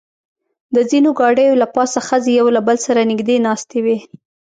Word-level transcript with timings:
د 0.75 0.77
ځینو 0.89 1.09
ګاډیو 1.19 1.59
له 1.61 1.67
پاسه 1.75 1.99
ښځې 2.07 2.31
یو 2.39 2.47
له 2.55 2.61
بل 2.67 2.77
سره 2.87 3.07
نږدې 3.11 3.37
ناستې 3.47 3.79
وې. 3.85 3.97